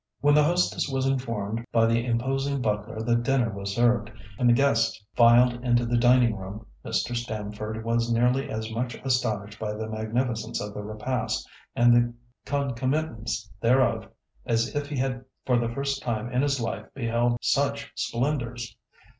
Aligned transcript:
When 0.19 0.33
the 0.33 0.41
hostess 0.43 0.89
was 0.89 1.05
informed 1.05 1.63
by 1.71 1.85
the 1.85 2.03
imposing 2.03 2.59
butler 2.59 3.03
that 3.03 3.21
dinner 3.21 3.51
was 3.53 3.75
served, 3.75 4.09
and 4.39 4.49
the 4.49 4.53
guests 4.53 4.99
filed 5.15 5.63
into 5.63 5.85
the 5.85 5.95
dining 5.95 6.35
room, 6.35 6.65
Mr. 6.83 7.15
Stamford 7.15 7.85
was 7.85 8.11
nearly 8.11 8.49
as 8.49 8.71
much 8.71 8.95
astonished 9.05 9.59
by 9.59 9.73
the 9.73 9.87
magnificence 9.87 10.59
of 10.59 10.73
the 10.73 10.81
repast 10.81 11.47
and 11.75 11.93
the 11.93 12.13
concomitants 12.47 13.51
thereof 13.61 14.09
as 14.47 14.75
if 14.75 14.87
he 14.89 14.97
had 14.97 15.23
for 15.45 15.59
the 15.59 15.69
first 15.69 16.01
time 16.01 16.31
in 16.33 16.41
his 16.41 16.59
life 16.59 16.87
beheld 16.95 17.37
such 17.39 17.91
splendours. 17.93 18.75